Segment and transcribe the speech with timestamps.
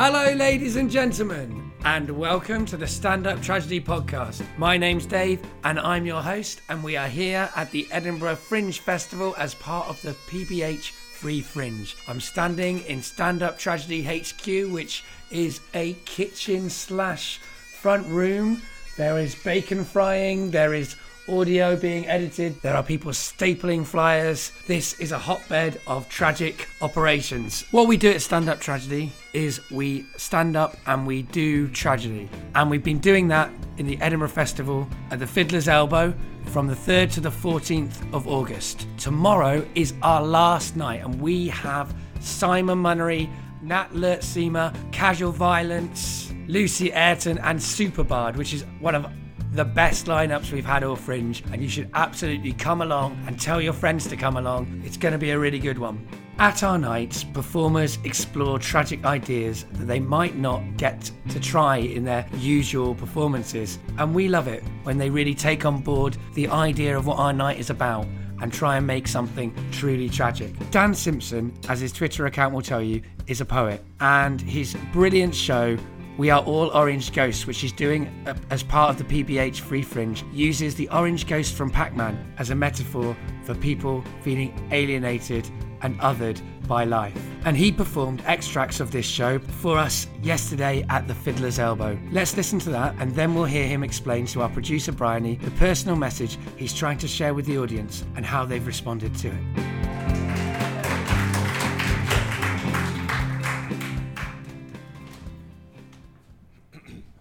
[0.00, 4.44] Hello, ladies and gentlemen, and welcome to the Stand Up Tragedy podcast.
[4.56, 8.78] My name's Dave, and I'm your host, and we are here at the Edinburgh Fringe
[8.78, 11.96] Festival as part of the PBH Free Fringe.
[12.06, 18.62] I'm standing in Stand Up Tragedy HQ, which is a kitchen slash front room.
[18.96, 20.94] There is bacon frying, there is
[21.28, 24.52] audio being edited, there are people stapling flyers.
[24.66, 27.64] This is a hotbed of tragic operations.
[27.72, 32.28] What we do at Stand Up Tragedy is we stand up and we do tragedy.
[32.54, 36.14] And we've been doing that in the Edinburgh Festival at the Fiddler's Elbow
[36.46, 38.86] from the 3rd to the 14th of August.
[38.96, 43.28] Tomorrow is our last night, and we have Simon Munnery,
[43.62, 49.06] Nat Lertzima, Casual Violence, Lucy Ayrton, and Superbard, which is one of
[49.52, 53.60] the best lineups we've had all Fringe, and you should absolutely come along and tell
[53.60, 54.82] your friends to come along.
[54.84, 56.06] It's going to be a really good one.
[56.40, 62.04] At our nights, performers explore tragic ideas that they might not get to try in
[62.04, 66.96] their usual performances, and we love it when they really take on board the idea
[66.96, 68.06] of what our night is about
[68.40, 70.52] and try and make something truly tragic.
[70.70, 75.34] Dan Simpson, as his Twitter account will tell you, is a poet, and his brilliant
[75.34, 75.76] show
[76.18, 78.12] we Are All Orange Ghosts, which he's doing
[78.50, 82.50] as part of the PBH Free Fringe, uses the orange ghost from Pac Man as
[82.50, 85.48] a metaphor for people feeling alienated
[85.82, 87.16] and othered by life.
[87.44, 91.98] And he performed extracts of this show for us yesterday at the Fiddler's Elbow.
[92.12, 95.50] Let's listen to that and then we'll hear him explain to our producer Bryony the
[95.52, 99.64] personal message he's trying to share with the audience and how they've responded to it.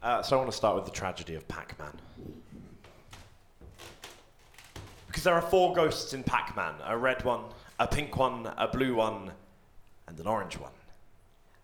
[0.08, 1.91] Uh, so I want to start with the tragedy of Pac-Man.
[5.08, 7.41] Because there are four ghosts in Pac-Man: a red one,
[7.80, 9.31] a pink one, a blue one,
[10.08, 10.72] and an orange one.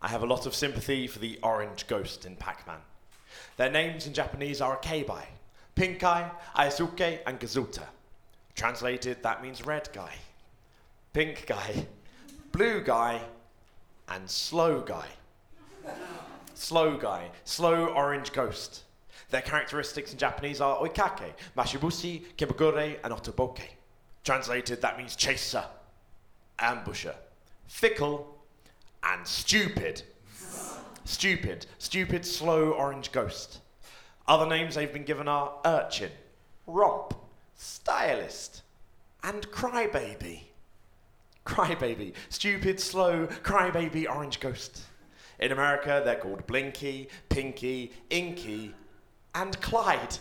[0.01, 2.79] I have a lot of sympathy for the orange ghost in Pac-Man.
[3.57, 5.23] Their names in Japanese are Keibai,
[5.75, 7.83] Pink Eye, Aizuke, and Gazuta.
[8.55, 10.13] Translated, that means red guy,
[11.13, 11.87] pink guy,
[12.51, 13.21] blue guy,
[14.09, 15.07] and slow guy.
[16.53, 18.83] Slow guy, slow orange ghost.
[19.31, 23.63] Their characteristics in Japanese are oikake, mashibushi, kibagure, and otoboke.
[24.23, 25.65] Translated, that means chaser,
[26.59, 27.15] ambusher,
[27.67, 28.37] fickle,
[29.03, 30.03] and stupid.
[31.05, 33.59] stupid, stupid, slow orange ghost.
[34.27, 36.11] Other names they've been given are urchin,
[36.65, 37.13] romp,
[37.55, 38.61] stylist,
[39.23, 40.43] and crybaby.
[41.45, 44.83] Crybaby, stupid, slow, crybaby orange ghost.
[45.39, 48.73] In America, they're called Blinky, Pinky, Inky,
[49.35, 50.19] and Clyde.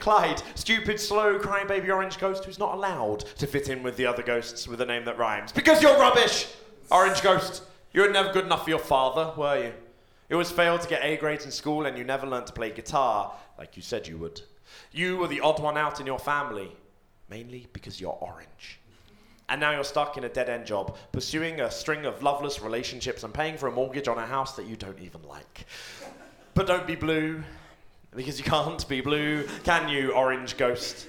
[0.00, 4.22] Clyde, stupid, slow, crybaby orange ghost who's not allowed to fit in with the other
[4.22, 5.52] ghosts with a name that rhymes.
[5.52, 6.48] Because you're rubbish!
[6.90, 7.62] Orange ghost,
[7.92, 9.72] you were never good enough for your father, were you?
[10.28, 12.70] You always failed to get A grades in school and you never learned to play
[12.70, 14.40] guitar like you said you would.
[14.90, 16.74] You were the odd one out in your family,
[17.28, 18.80] mainly because you're orange.
[19.48, 23.24] And now you're stuck in a dead end job, pursuing a string of loveless relationships
[23.24, 25.66] and paying for a mortgage on a house that you don't even like.
[26.54, 27.42] But don't be blue,
[28.14, 31.06] because you can't be blue, can you, orange ghost?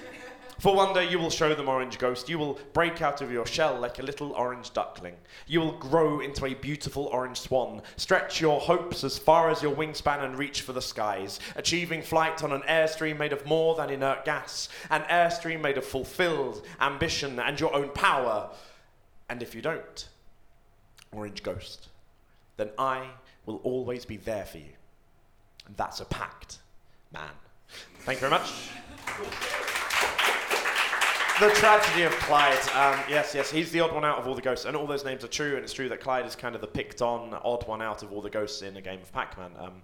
[0.62, 2.28] For one day you will show them orange ghost.
[2.28, 5.16] You will break out of your shell like a little orange duckling.
[5.48, 7.82] You will grow into a beautiful orange swan.
[7.96, 12.44] Stretch your hopes as far as your wingspan and reach for the skies, achieving flight
[12.44, 17.40] on an airstream made of more than inert gas, an airstream made of fulfilled ambition
[17.40, 18.48] and your own power.
[19.28, 20.08] And if you don't,
[21.10, 21.88] orange ghost,
[22.56, 23.08] then I
[23.46, 24.74] will always be there for you.
[25.66, 26.58] And that's a pact,
[27.12, 27.30] man.
[28.00, 28.70] Thank you very much
[31.40, 32.58] the tragedy of Clyde.
[32.74, 35.04] Um, yes, yes, he's the odd one out of all the ghosts, and all those
[35.04, 35.54] names are true.
[35.56, 38.20] And it's true that Clyde is kind of the picked-on odd one out of all
[38.20, 39.50] the ghosts in a game of Pac-Man.
[39.58, 39.82] Um,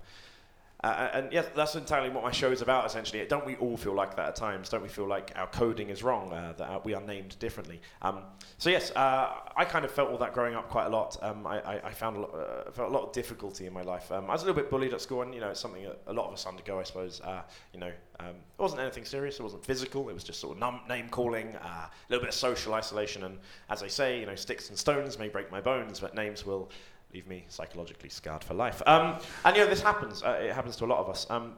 [0.85, 2.87] uh, and yes, that's entirely what my show is about.
[2.87, 4.69] Essentially, don't we all feel like that at times?
[4.69, 6.33] Don't we feel like our coding is wrong?
[6.33, 7.81] Uh, that we are named differently.
[8.01, 8.21] Um,
[8.59, 11.17] so yes, uh, I kind of felt all that growing up quite a lot.
[11.21, 13.83] Um, I, I, I, found a lot, uh, felt a lot of difficulty in my
[13.83, 14.13] life.
[14.13, 16.13] Um, I was a little bit bullied at school, and you know, it's something a
[16.13, 17.21] lot of us undergo, I suppose.
[17.23, 17.43] Uh,
[17.73, 19.41] you know, um, it wasn't anything serious.
[19.41, 20.09] It wasn't physical.
[20.09, 23.39] It was just sort of name calling, uh, a little bit of social isolation, and
[23.69, 26.71] as I say, you know, sticks and stones may break my bones, but names will
[27.13, 28.83] leave me psychologically scarred for life.
[28.87, 30.23] Um, and you know, this happens.
[30.23, 31.27] Uh, it happens to a lot of us.
[31.31, 31.55] Um,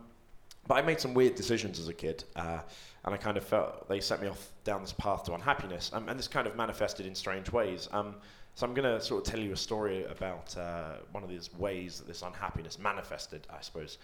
[0.67, 2.61] but I made some weird decisions as a kid, uh,
[3.05, 6.09] and I kind of felt they set me off down this path to unhappiness, um,
[6.09, 7.89] and this kind of manifested in strange ways.
[7.93, 8.15] Um,
[8.55, 11.53] so I'm going to sort of tell you a story about uh, one of these
[11.55, 13.99] ways that this unhappiness manifested, I suppose.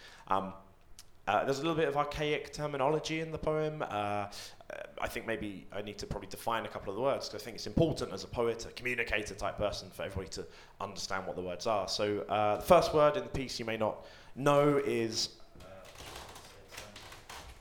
[1.26, 3.82] Uh, there's a little bit of archaic terminology in the poem.
[3.82, 4.26] Uh,
[5.00, 7.44] I think maybe I need to probably define a couple of the words because I
[7.44, 10.46] think it's important as a poet, a communicator type person, for everybody to
[10.80, 11.88] understand what the words are.
[11.88, 14.06] So uh, the first word in the piece you may not
[14.36, 15.30] know is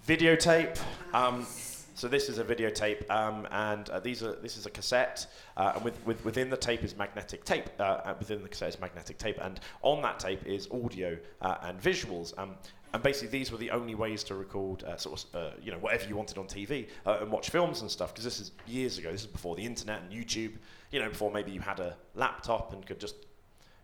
[0.08, 0.80] videotape.
[1.14, 1.46] Um,
[1.96, 5.72] so this is a videotape, um, and uh, these are this is a cassette, uh,
[5.76, 7.70] and with, with, within the tape is magnetic tape.
[7.80, 11.82] Uh, within the cassette is magnetic tape, and on that tape is audio uh, and
[11.82, 12.38] visuals.
[12.38, 12.56] Um,
[12.96, 15.78] and basically, these were the only ways to record uh, sort of uh, you know
[15.78, 18.14] whatever you wanted on TV and watch films and stuff.
[18.14, 19.12] Because this is years ago.
[19.12, 20.54] This is before the internet and YouTube.
[20.92, 23.16] You know, before maybe you had a laptop and could just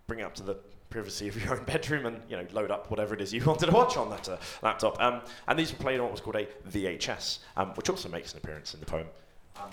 [0.07, 0.57] bring it up to the
[0.89, 3.65] privacy of your own bedroom and you know load up whatever it is you wanted
[3.65, 5.01] to watch on that uh, laptop.
[5.01, 8.33] Um, and these were played on what was called a VHS, um, which also makes
[8.33, 9.07] an appearance in the poem.
[9.57, 9.69] Um,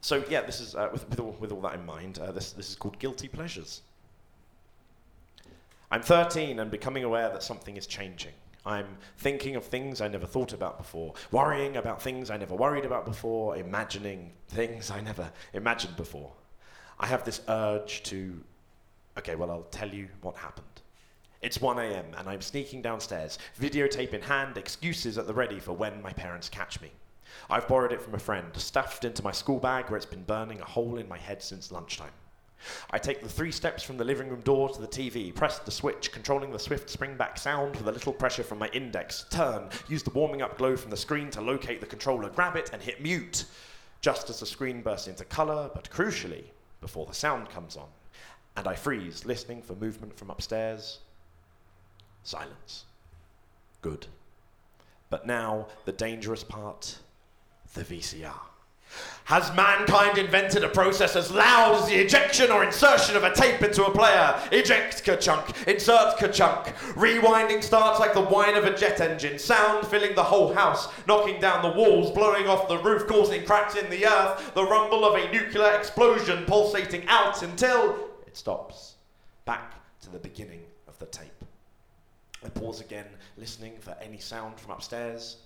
[0.00, 2.18] so yeah, this is uh, with, with, all, with all that in mind.
[2.18, 3.82] Uh, this this is called Guilty Pleasures.
[5.90, 8.34] I'm 13 and becoming aware that something is changing.
[8.66, 12.84] I'm thinking of things I never thought about before, worrying about things I never worried
[12.84, 16.32] about before, imagining things I never imagined before.
[17.00, 18.42] I have this urge to
[19.18, 20.66] Okay, well, I'll tell you what happened.
[21.42, 25.72] It's 1 a.m., and I'm sneaking downstairs, videotape in hand, excuses at the ready for
[25.72, 26.92] when my parents catch me.
[27.50, 30.60] I've borrowed it from a friend, stuffed into my school bag where it's been burning
[30.60, 32.12] a hole in my head since lunchtime.
[32.90, 35.70] I take the three steps from the living room door to the TV, press the
[35.70, 40.02] switch, controlling the swift springback sound with a little pressure from my index, turn, use
[40.02, 43.02] the warming up glow from the screen to locate the controller, grab it, and hit
[43.02, 43.44] mute,
[44.00, 46.44] just as the screen bursts into colour, but crucially,
[46.80, 47.88] before the sound comes on
[48.58, 50.98] and I freeze, listening for movement from upstairs.
[52.24, 52.86] Silence.
[53.82, 54.08] Good.
[55.10, 56.98] But now, the dangerous part
[57.74, 58.34] the VCR.
[59.24, 63.60] Has mankind invented a process as loud as the ejection or insertion of a tape
[63.60, 64.34] into a player?
[64.52, 66.68] Eject ka-chunk, insert ka-chunk.
[66.94, 71.38] Rewinding starts like the whine of a jet engine, sound filling the whole house, knocking
[71.42, 75.14] down the walls, blowing off the roof, causing cracks in the earth, the rumble of
[75.22, 78.94] a nuclear explosion pulsating out until it stops.
[79.44, 81.44] Back to the beginning of the tape.
[82.42, 83.06] I pause again,
[83.36, 85.36] listening for any sound from upstairs.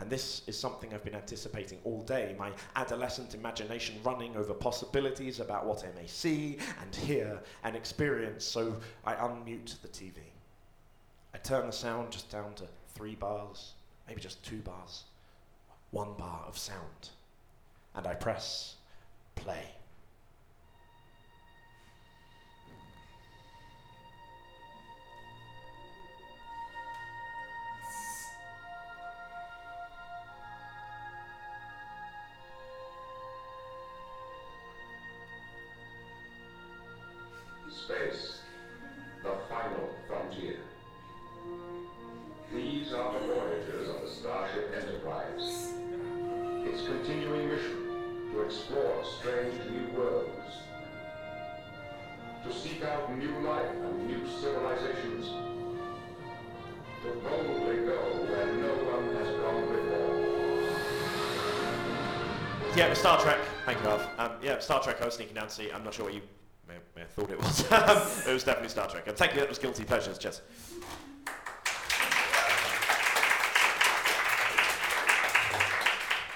[0.00, 5.40] And this is something I've been anticipating all day, my adolescent imagination running over possibilities
[5.40, 10.14] about what I may see and hear and experience, so I unmute the TV.
[11.34, 12.64] I turn the sound just down to
[12.94, 13.74] three bars,
[14.08, 15.04] maybe just two bars,
[15.90, 17.10] one bar of sound,
[17.94, 18.76] and I press
[19.34, 19.66] play.
[63.00, 63.38] Star Trek.
[63.64, 63.88] Thank you.
[64.18, 65.00] Um, yeah, Star Trek.
[65.00, 65.72] I was sneaking down to see.
[65.72, 66.20] I'm not sure what you
[66.68, 67.60] may, may have thought it was.
[68.26, 69.04] it was definitely Star Trek.
[69.06, 69.40] And thank you.
[69.40, 70.18] That was guilty pleasures.
[70.18, 70.42] Cheers.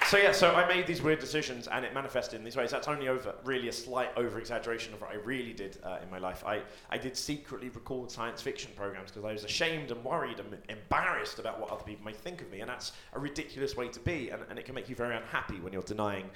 [0.07, 2.69] So yeah, so I made these weird decisions, and it manifested in these ways.
[2.69, 6.11] That's only over really a slight over exaggeration of what I really did uh, in
[6.11, 6.43] my life.
[6.45, 10.55] I, I did secretly record science fiction programs because I was ashamed and worried and
[10.69, 13.99] embarrassed about what other people may think of me, and that's a ridiculous way to
[13.99, 16.29] be, and, and it can make you very unhappy when you're denying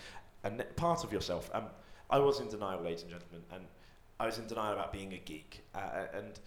[0.43, 1.49] a part of yourself.
[1.53, 1.65] Um,
[2.09, 3.63] I was in denial, ladies and gentlemen, and
[4.19, 6.39] I was in denial about being a geek, uh, and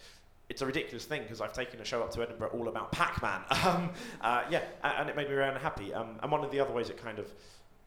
[0.48, 3.42] it's a ridiculous thing because I've taken a show up to Edinburgh all about Pac-Man.
[3.64, 5.94] Um, uh, yeah, and, it made me very unhappy.
[5.94, 7.32] Um, and one of the other ways it kind of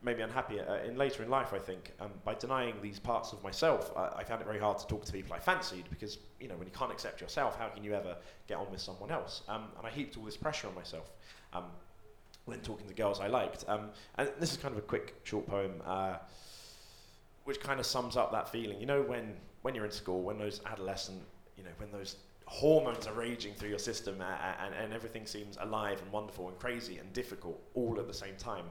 [0.02, 3.34] made me unhappy uh, in later in life, I think, um, by denying these parts
[3.34, 6.18] of myself, uh, I found it very hard to talk to people I fancied because
[6.40, 8.16] you know when you can't accept yourself, how can you ever
[8.48, 9.42] get on with someone else?
[9.50, 11.12] Um, and I heaped all this pressure on myself
[11.54, 11.66] um,
[12.46, 13.66] when talking to girls I liked.
[13.68, 15.82] Um, and this is kind of a quick, short poem.
[15.86, 16.18] Uh,
[17.46, 18.80] which kind of sums up that feeling.
[18.80, 21.22] You know, when, when you're in school, when those adolescent,
[21.58, 26.02] you know, when those hormones are raging through your system and, and everything seems alive
[26.02, 28.66] and wonderful and crazy and difficult all at the same time.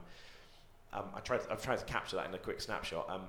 [0.93, 3.09] Um, I tried, I've tried to capture that in a quick snapshot.
[3.09, 3.23] Um,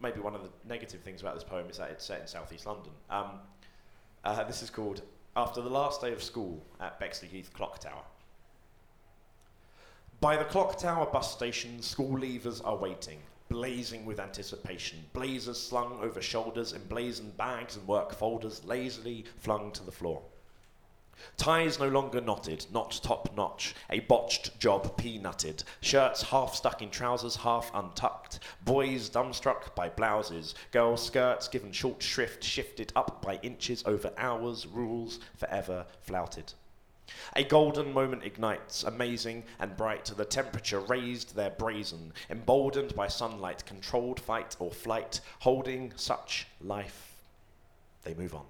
[0.00, 2.66] maybe one of the negative things about this poem is that it's set in southeast
[2.66, 2.92] London.
[3.10, 3.30] Um,
[4.24, 5.02] uh, this is called
[5.36, 8.02] After the Last Day of School at Bexleyheath Clock Tower.
[10.22, 15.98] By the clock tower bus station, school leavers are waiting blazing with anticipation, blazers slung
[16.00, 20.22] over shoulders, emblazoned bags and work folders lazily flung to the floor.
[21.36, 26.90] Ties no longer knotted, not top notch, a botched job peanutted, shirts half stuck in
[26.90, 33.40] trousers, half untucked, boys dumbstruck by blouses, girls' skirts given short shrift, shifted up by
[33.42, 36.52] inches over hours, rules forever flouted.
[37.34, 43.64] A golden moment ignites, amazing and bright, the temperature raised their brazen, emboldened by sunlight,
[43.64, 47.14] controlled fight or flight, holding such life.
[48.02, 48.44] They move on.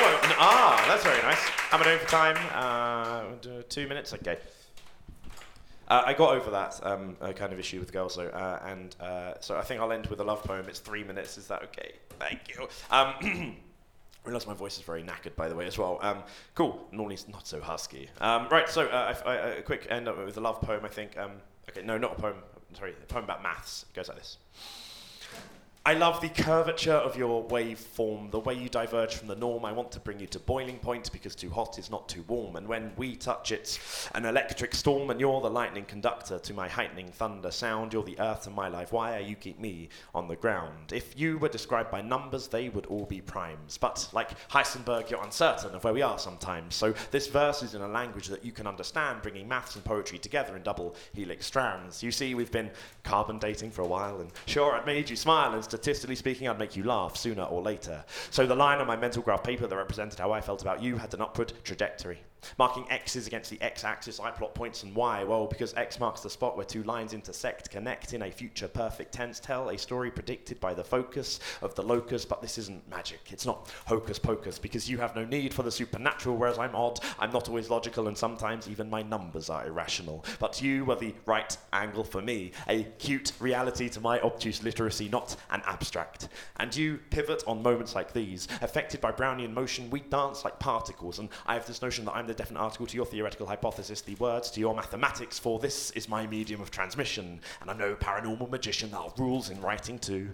[0.00, 1.38] Oh, an ah, that's very nice.
[1.38, 2.36] How am I doing for time?
[2.52, 4.38] Uh, two minutes, okay.
[5.88, 8.94] Uh, I got over that um, uh, kind of issue with girls, though, uh, and
[9.00, 10.66] uh, so I think I'll end with a love poem.
[10.68, 11.38] It's three minutes.
[11.38, 11.92] Is that okay?
[12.18, 12.68] Thank you.
[12.90, 13.56] Um,
[14.24, 15.98] realise my voice is very knackered, by the way, as well.
[16.02, 16.22] Um,
[16.54, 16.86] cool.
[16.92, 18.08] Normally it's not so husky.
[18.20, 20.88] Um, right, so uh, I, I, a quick end up with a love poem, I
[20.88, 21.16] think.
[21.16, 21.32] Um,
[21.70, 22.36] okay, no, not a poem.
[22.74, 23.86] Sorry, a poem about maths.
[23.90, 24.36] It goes like this.
[25.86, 29.64] I love the curvature of your waveform, the way you diverge from the norm.
[29.64, 32.56] I want to bring you to boiling point because too hot is not too warm.
[32.56, 36.68] And when we touch, it's an electric storm, and you're the lightning conductor to my
[36.68, 37.94] heightening thunder sound.
[37.94, 39.20] You're the earth to my live wire.
[39.20, 40.92] You keep me on the ground.
[40.92, 43.78] If you were described by numbers, they would all be primes.
[43.78, 46.74] But like Heisenberg, you're uncertain of where we are sometimes.
[46.74, 50.18] So this verse is in a language that you can understand, bringing maths and poetry
[50.18, 52.02] together in double helix strands.
[52.02, 52.70] You see, we've been
[53.04, 56.58] carbon dating for a while, and sure, it made you smile and statistically speaking, I'd
[56.58, 58.04] make you laugh sooner or later.
[58.30, 60.96] So the line on my mental graph paper that represented how I felt about you
[60.96, 62.20] had an upward trajectory.
[62.58, 65.24] Marking x's against the x-axis, I plot points and y.
[65.24, 69.12] Well, because x marks the spot where two lines intersect, connect in a future perfect
[69.12, 72.24] tense, tell a story predicted by the focus of the locus.
[72.24, 73.20] But this isn't magic.
[73.30, 77.00] It's not hocus pocus, because you have no need for the supernatural, whereas I'm odd.
[77.18, 80.24] I'm not always logical, and sometimes even my numbers are irrational.
[80.38, 85.08] But you were the right angle for me, a cute reality to my obtuse literacy,
[85.08, 86.28] not an abstract.
[86.56, 88.48] And you pivot on moments like these.
[88.62, 92.27] Affected by Brownian motion, we dance like particles, and I have this notion that I'm
[92.28, 96.08] the definite article to your theoretical hypothesis, the words to your mathematics, for this is
[96.08, 100.30] my medium of transmission, and I'm no paranormal magician, are rules in writing too.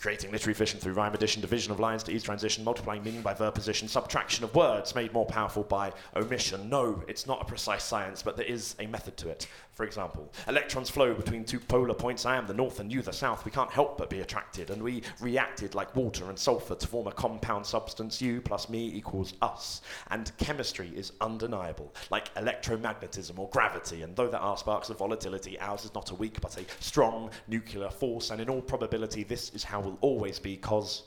[0.00, 3.34] Creating literary fiction through rhyme addition, division of lines to ease transition, multiplying meaning by
[3.34, 6.68] verb position, subtraction of words made more powerful by omission.
[6.68, 9.48] No, it's not a precise science, but there is a method to it.
[9.78, 12.26] For example, electrons flow between two polar points.
[12.26, 13.44] I am the north and you the south.
[13.44, 17.06] We can't help but be attracted, and we reacted like water and sulfur to form
[17.06, 18.20] a compound substance.
[18.20, 19.82] You plus me equals us.
[20.10, 24.02] And chemistry is undeniable, like electromagnetism or gravity.
[24.02, 27.30] And though there are sparks of volatility, ours is not a weak but a strong
[27.46, 28.30] nuclear force.
[28.30, 31.04] And in all probability, this is how we'll always be, because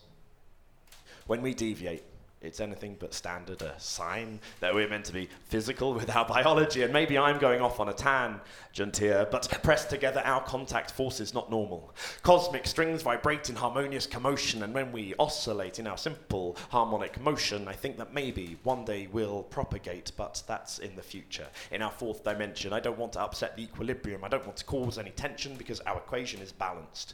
[1.27, 2.05] when we deviate,
[2.41, 6.81] it's anything but standard, a sign that we're meant to be physical with our biology.
[6.81, 11.19] And maybe I'm going off on a tangent here, but pressed together, our contact force
[11.19, 11.93] is not normal.
[12.24, 17.67] Cosmic strings vibrate in harmonious commotion, and when we oscillate in our simple harmonic motion,
[17.67, 21.48] I think that maybe one day we'll propagate, but that's in the future.
[21.71, 24.65] In our fourth dimension, I don't want to upset the equilibrium, I don't want to
[24.65, 27.13] cause any tension because our equation is balanced.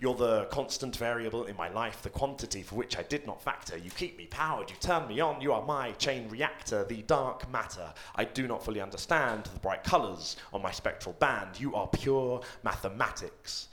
[0.00, 3.76] You're the constant variable in my life, the quantity for which I did not factor.
[3.76, 7.50] You keep me powered, you turn me on, you are my chain reactor, the dark
[7.50, 7.92] matter.
[8.14, 11.58] I do not fully understand the bright colours on my spectral band.
[11.58, 13.68] You are pure mathematics.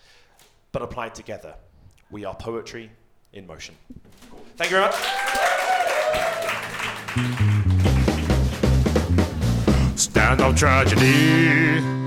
[0.71, 1.53] But applied together,
[2.09, 2.89] we are poetry
[3.33, 3.75] in motion.
[4.57, 4.95] Thank you very much.
[9.95, 12.04] Stand up tragedy.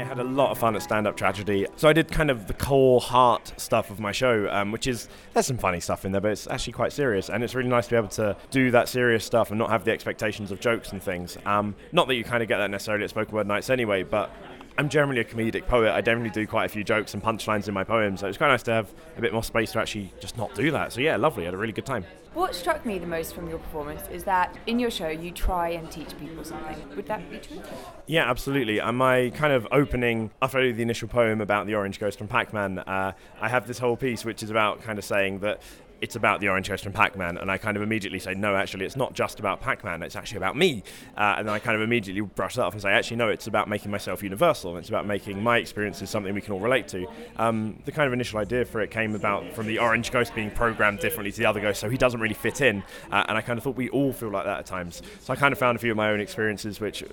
[0.00, 1.66] I had a lot of fun at Stand Up Tragedy.
[1.76, 5.08] So I did kind of the core heart stuff of my show, um, which is
[5.34, 7.86] there's some funny stuff in there, but it's actually quite serious, and it's really nice
[7.86, 10.92] to be able to do that serious stuff and not have the expectations of jokes
[10.92, 11.36] and things.
[11.44, 14.30] Um, not that you kind of get that necessarily at spoken word nights anyway, but
[14.78, 15.92] I'm generally a comedic poet.
[15.92, 18.48] I generally do quite a few jokes and punchlines in my poems, so it's quite
[18.48, 20.92] nice to have a bit more space to actually just not do that.
[20.92, 21.44] So yeah, lovely.
[21.44, 22.04] I had a really good time.
[22.32, 25.70] What struck me the most from your performance is that in your show you try
[25.70, 26.76] and teach people something.
[26.94, 27.60] Would that be true?
[28.06, 28.78] Yeah, absolutely.
[28.78, 32.52] And my kind of opening, after the initial poem about the orange ghost from Pac
[32.52, 35.60] Man, uh, I have this whole piece which is about kind of saying that
[36.00, 38.86] it's about the Orange Ghost from Pac-Man, and I kind of immediately say, no, actually,
[38.86, 40.82] it's not just about Pac-Man, it's actually about me.
[41.16, 43.46] Uh, and then I kind of immediately brush that off and say, actually, no, it's
[43.46, 47.06] about making myself universal, it's about making my experiences something we can all relate to.
[47.36, 50.50] Um, the kind of initial idea for it came about from the Orange Ghost being
[50.50, 53.40] programmed differently to the other ghost, so he doesn't really fit in, uh, and I
[53.42, 55.02] kind of thought we all feel like that at times.
[55.20, 57.04] So I kind of found a few of my own experiences which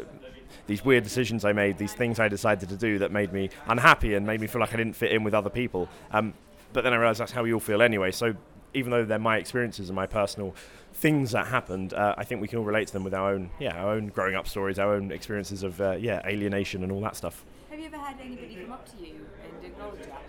[0.65, 4.15] these weird decisions I made, these things I decided to do that made me unhappy
[4.15, 5.89] and made me feel like I didn't fit in with other people.
[6.11, 6.33] Um,
[6.73, 8.11] but then I realised that's how we all feel anyway.
[8.11, 8.35] So
[8.77, 10.55] even though they're my experiences and my personal
[10.93, 13.49] things that happened, uh, I think we can all relate to them with our own,
[13.59, 17.01] yeah, our own growing up stories, our own experiences of, uh, yeah, alienation and all
[17.01, 17.43] that stuff.
[17.69, 20.21] Have you ever had anybody come up to you and acknowledge that?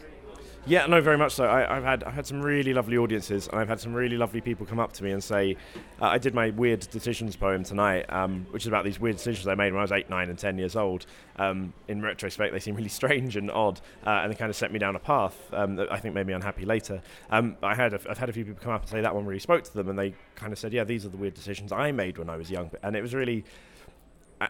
[0.66, 1.48] Yeah, no, very much so.
[1.48, 4.42] I, have had I've had some really lovely audiences, and I've had some really lovely
[4.42, 5.56] people come up to me and say,
[6.00, 9.46] uh, "I did my weird decisions poem tonight, um, which is about these weird decisions
[9.46, 11.06] I made when I was eight, nine, and ten years old.
[11.36, 14.70] Um, in retrospect, they seem really strange and odd, uh, and they kind of set
[14.70, 17.00] me down a path um, that I think made me unhappy later.
[17.30, 19.24] Um, I had a, I've had a few people come up and say that one
[19.24, 21.72] really spoke to them, and they kind of said, "Yeah, these are the weird decisions
[21.72, 23.44] I made when I was young," and it was really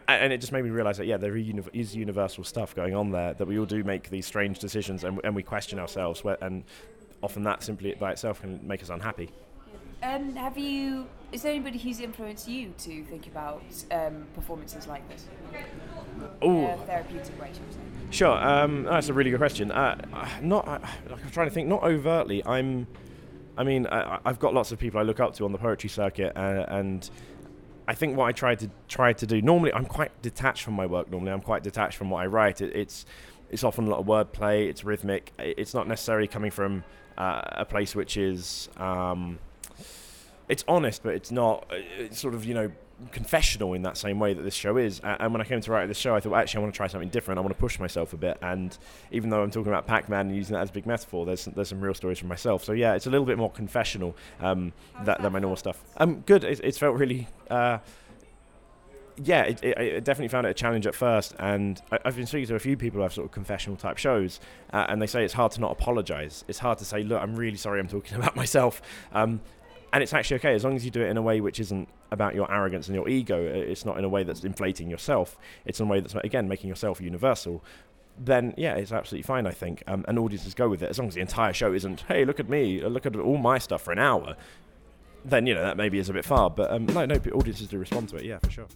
[0.07, 3.33] and it just made me realize that yeah, there is universal stuff going on there
[3.33, 6.63] that we all do make these strange decisions and, and we question ourselves, and
[7.23, 9.29] often that simply by itself can make us unhappy.
[10.01, 11.07] Um, have you?
[11.31, 15.25] Is there anybody who's influenced you to think about um, performances like this?
[16.41, 17.51] Oh, therapeutic way,
[18.09, 19.71] Sure, um, that's a really good question.
[19.71, 20.79] Uh, not, uh,
[21.11, 21.67] I'm trying to think.
[21.67, 22.45] Not overtly.
[22.45, 22.87] I'm.
[23.57, 25.89] I mean, I, have got lots of people I look up to on the poetry
[25.89, 27.09] circuit, uh, and
[27.89, 30.85] I think what I try to try to do normally, I'm quite detached from my
[30.85, 31.09] work.
[31.09, 32.61] Normally, I'm quite detached from what I write.
[32.61, 33.03] It, it's
[33.49, 34.69] it's often a lot of wordplay.
[34.69, 35.33] It's rhythmic.
[35.39, 36.83] It's not necessarily coming from
[37.17, 39.39] uh, a place which is um,
[40.47, 42.71] it's honest, but it's not uh, it's sort of you know
[43.11, 44.99] confessional in that same way that this show is.
[45.03, 46.87] And when I came to write this show, I thought actually I want to try
[46.87, 47.37] something different.
[47.37, 48.37] I want to push myself a bit.
[48.41, 48.77] And
[49.11, 51.53] even though I'm talking about Pac-Man and using that as a big metaphor, there's some,
[51.55, 52.63] there's some real stories from myself.
[52.63, 55.83] So yeah, it's a little bit more confessional um, that, than my normal stuff.
[55.97, 56.43] Um, good.
[56.43, 57.27] It, it's felt really.
[57.49, 57.79] Uh,
[59.21, 62.25] yeah, it, it, it, definitely found it a challenge at first, and I, have been
[62.25, 64.39] speaking to a few people who have sort of confessional type shows,
[64.71, 66.45] uh, and they say it's hard to not apologise.
[66.47, 68.81] It's hard to say, look, I'm really sorry, I'm talking about myself.
[69.11, 69.41] Um,
[69.93, 71.87] and it's actually okay as long as you do it in a way which isn't
[72.11, 73.41] about your arrogance and your ego.
[73.41, 75.37] It's not in a way that's inflating yourself.
[75.65, 77.63] It's in a way that's again making yourself universal.
[78.17, 79.47] Then yeah, it's absolutely fine.
[79.47, 82.01] I think, um, and audiences go with it as long as the entire show isn't,
[82.07, 84.35] hey, look at me, look at all my stuff for an hour.
[85.25, 87.77] Then you know that maybe is a bit far, but um, no, no, audiences do
[87.77, 88.25] respond to it.
[88.25, 88.67] Yeah, for sure.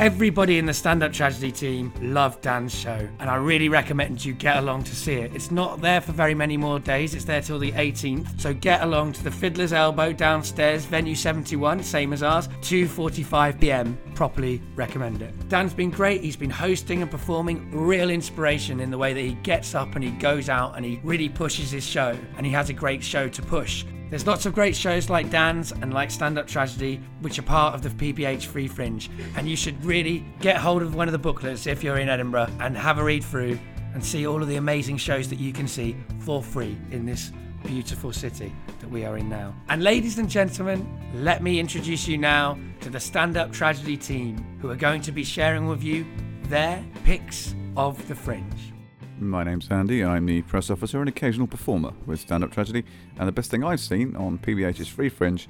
[0.00, 4.32] Everybody in the stand up tragedy team loved Dan's show, and I really recommend you
[4.32, 5.34] get along to see it.
[5.34, 8.80] It's not there for very many more days, it's there till the 18th, so get
[8.80, 13.98] along to the Fiddler's Elbow downstairs, venue 71, same as ours, 2:45 pm.
[14.14, 15.34] Properly recommend it.
[15.50, 19.34] Dan's been great, he's been hosting and performing, real inspiration in the way that he
[19.42, 22.70] gets up and he goes out and he really pushes his show, and he has
[22.70, 23.84] a great show to push.
[24.10, 27.76] There's lots of great shows like Dan's and like Stand Up Tragedy, which are part
[27.76, 31.18] of the PBH Free Fringe, and you should really get hold of one of the
[31.18, 33.56] booklets if you're in Edinburgh and have a read through
[33.94, 37.30] and see all of the amazing shows that you can see for free in this
[37.64, 39.54] beautiful city that we are in now.
[39.68, 44.58] And ladies and gentlemen, let me introduce you now to the Stand Up Tragedy team
[44.60, 46.04] who are going to be sharing with you
[46.48, 48.72] their picks of the Fringe.
[49.20, 50.02] My name's Andy.
[50.02, 52.84] I'm the press officer and occasional performer with Stand Up Tragedy.
[53.18, 55.46] And the best thing I've seen on PBH's Free Fringe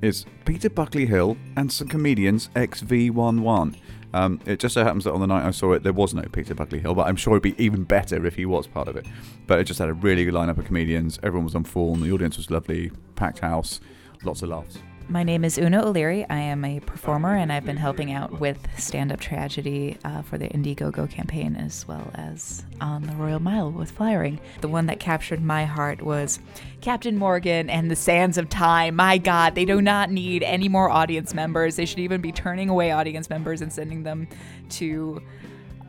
[0.00, 3.76] is Peter Buckley Hill and some comedians XV11.
[4.14, 6.22] Um, it just so happens that on the night I saw it, there was no
[6.32, 8.96] Peter Buckley Hill, but I'm sure it'd be even better if he was part of
[8.96, 9.04] it.
[9.46, 11.18] But it just had a really good lineup of comedians.
[11.22, 12.00] Everyone was on form.
[12.00, 12.90] The audience was lovely.
[13.16, 13.80] Packed house.
[14.24, 14.78] Lots of laughs.
[15.10, 16.24] My name is Una O'Leary.
[16.30, 20.38] I am a performer and I've been helping out with Stand Up Tragedy uh, for
[20.38, 24.38] the Indiegogo campaign as well as on the Royal Mile with Flyering.
[24.60, 26.38] The one that captured my heart was
[26.80, 28.94] Captain Morgan and the Sands of Time.
[28.94, 31.74] My God, they do not need any more audience members.
[31.74, 34.28] They should even be turning away audience members and sending them
[34.68, 35.20] to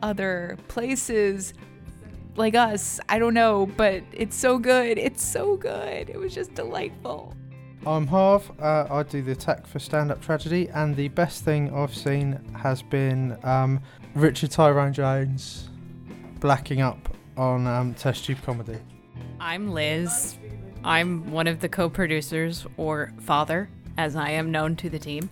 [0.01, 1.53] other places
[2.37, 2.99] like us.
[3.07, 4.97] I don't know, but it's so good.
[4.97, 6.09] It's so good.
[6.09, 7.35] It was just delightful.
[7.85, 8.51] I'm Harv.
[8.59, 12.33] Uh, I do the tech for Stand Up Tragedy, and the best thing I've seen
[12.55, 13.81] has been um,
[14.13, 15.67] Richard Tyrone Jones
[16.39, 18.77] blacking up on um, Test Tube Comedy.
[19.39, 20.37] I'm Liz.
[20.83, 23.67] I'm one of the co producers, or father,
[23.97, 25.31] as I am known to the team.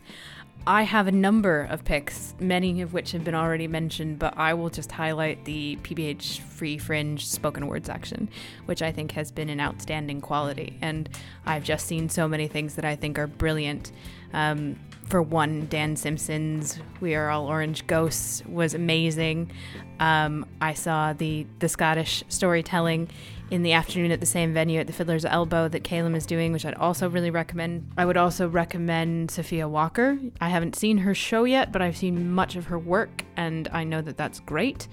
[0.67, 4.54] I have a number of picks, many of which have been already mentioned, but I
[4.54, 8.30] will just highlight the PBH Free Fringe spoken word section,
[8.65, 10.78] which I think has been an outstanding quality.
[10.82, 11.10] And
[11.45, 13.91] I've just seen so many things that I think are brilliant.
[14.34, 14.76] Um,
[15.08, 19.52] for one, Dan Simpson's "We Are All Orange Ghosts" was amazing.
[20.00, 23.10] Um, I saw the the Scottish storytelling
[23.51, 26.51] in the afternoon at the same venue at the Fiddler's Elbow that Calum is doing,
[26.51, 27.89] which I'd also really recommend.
[27.97, 30.19] I would also recommend Sophia Walker.
[30.39, 33.83] I haven't seen her show yet, but I've seen much of her work, and I
[33.83, 34.88] know that that's great.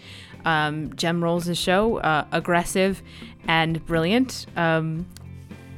[0.45, 3.03] Um, Jem Rolls' show, uh, aggressive
[3.49, 4.47] and brilliant.
[4.57, 5.07] Um,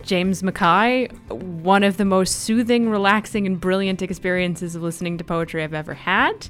[0.02, 5.62] James Mackay, one of the most soothing, relaxing, and brilliant experiences of listening to poetry
[5.62, 6.48] I've ever had.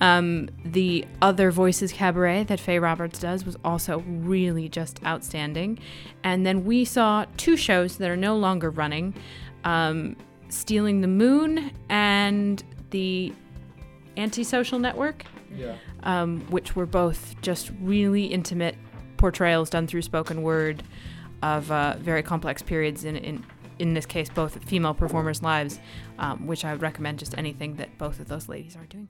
[0.00, 5.78] Um, the other Voices Cabaret that Fay Roberts does was also really just outstanding.
[6.22, 9.14] And then we saw two shows that are no longer running.
[9.64, 10.16] Um,
[10.48, 13.32] Stealing the Moon and the
[14.16, 15.74] Antisocial Network, Yeah.
[16.04, 18.76] um, which were both just really intimate
[19.16, 20.82] portrayals done through spoken word
[21.54, 23.44] of uh, very complex periods in, in
[23.78, 25.78] in this case both female performers' lives,
[26.18, 29.08] um, which I would recommend just anything that both of those ladies are doing.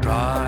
[0.01, 0.42] Dry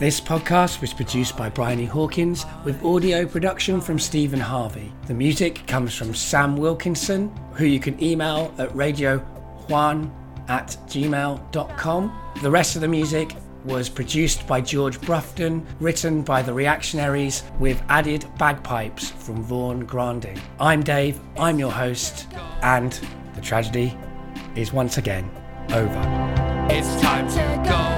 [0.00, 4.90] This podcast was produced by Bryony Hawkins with audio production from Stephen Harvey.
[5.06, 10.10] The music comes from Sam Wilkinson, who you can email at radiowhan
[10.48, 12.18] at gmail.com.
[12.40, 13.36] The rest of the music
[13.66, 20.40] was produced by George Brufton, written by the Reactionaries, with added bagpipes from Vaughan Granding.
[20.58, 22.26] I'm Dave, I'm your host,
[22.62, 22.98] and
[23.34, 23.94] the tragedy
[24.56, 25.30] is once again
[25.74, 26.66] over.
[26.70, 27.89] It's time To